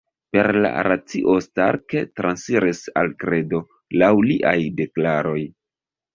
[0.35, 3.61] Per la racio Stark transiris al kredo,
[4.05, 5.39] laŭ liaj deklaroj.